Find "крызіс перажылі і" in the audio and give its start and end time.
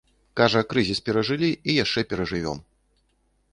0.71-1.77